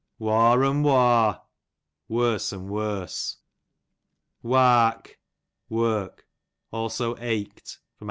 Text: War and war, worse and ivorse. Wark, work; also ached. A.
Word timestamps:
War 0.17 0.63
and 0.63 0.83
war, 0.83 1.43
worse 2.07 2.51
and 2.51 2.71
ivorse. 2.71 3.35
Wark, 4.41 5.19
work; 5.69 6.25
also 6.71 7.15
ached. 7.19 7.77
A. 7.77 7.85